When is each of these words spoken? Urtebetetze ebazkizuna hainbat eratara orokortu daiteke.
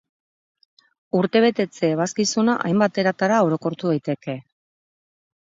Urtebetetze 1.19 1.89
ebazkizuna 1.97 2.57
hainbat 2.71 2.99
eratara 3.05 3.39
orokortu 3.51 3.93
daiteke. 3.93 4.39